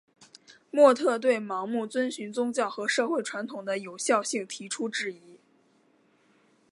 [0.71, 5.37] 莫特对盲目遵循宗教和社会传统的有效性提出质疑。